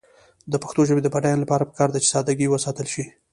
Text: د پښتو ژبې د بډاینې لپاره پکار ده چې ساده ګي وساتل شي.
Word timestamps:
د 0.51 0.53
پښتو 0.63 0.81
ژبې 0.89 1.01
د 1.03 1.07
بډاینې 1.13 1.41
لپاره 1.43 1.67
پکار 1.69 1.89
ده 1.91 1.99
چې 2.03 2.11
ساده 2.13 2.33
ګي 2.39 2.47
وساتل 2.49 2.87
شي. 2.93 3.03